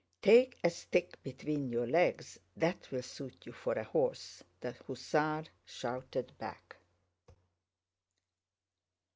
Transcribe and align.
"Take 0.23 0.57
a 0.63 0.71
stick 0.71 1.21
between 1.21 1.69
your 1.69 1.85
legs, 1.85 2.39
that'll 2.57 3.03
suit 3.03 3.45
you 3.45 3.51
for 3.51 3.73
a 3.73 3.83
horse!" 3.83 4.43
the 4.59 4.71
hussar 4.71 5.43
shouted 5.63 6.35
back. 6.39 6.77